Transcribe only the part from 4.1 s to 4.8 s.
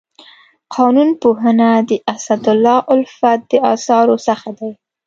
څخه دی.